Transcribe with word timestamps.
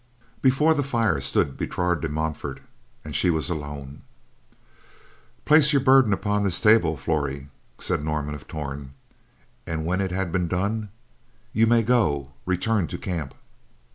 Before 0.41 0.73
the 0.73 0.81
fire 0.81 1.21
stood 1.21 1.57
Bertrade 1.57 2.01
de 2.01 2.09
Montfort, 2.09 2.59
and 3.05 3.15
she 3.15 3.29
was 3.29 3.51
alone. 3.51 4.01
"Place 5.45 5.73
your 5.73 5.79
burden 5.83 6.11
upon 6.11 6.41
this 6.41 6.59
table, 6.59 6.97
Flory," 6.97 7.49
said 7.77 8.03
Norman 8.03 8.33
of 8.33 8.47
Torn. 8.47 8.93
And 9.67 9.85
when 9.85 10.01
it 10.01 10.09
had 10.11 10.31
been 10.31 10.47
done: 10.47 10.89
"You 11.53 11.67
may 11.67 11.83
go. 11.83 12.31
Return 12.47 12.87
to 12.87 12.97
camp." 12.97 13.35